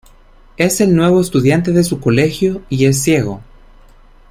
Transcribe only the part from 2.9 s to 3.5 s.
ciego.